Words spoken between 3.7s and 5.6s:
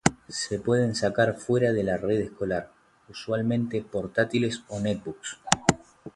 portátiles o netbooks